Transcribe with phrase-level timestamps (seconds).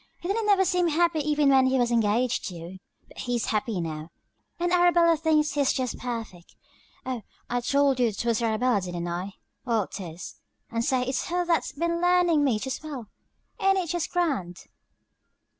[0.19, 2.79] He didn't never seem happy even when he was engaged to you.
[3.07, 4.09] But hes happy now,
[4.59, 6.55] and Arabella thinks hes jest perfect.
[7.05, 9.33] Oh, I told you twas Arabella didn't I?
[9.63, 10.41] Well, tis.
[10.71, 13.09] And say its her thats been learnin me to spell.
[13.59, 14.65] Ain't it jest grand?"